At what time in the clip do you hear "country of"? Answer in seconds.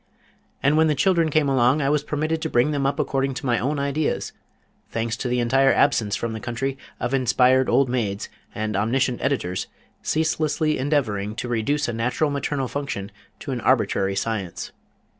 6.39-7.13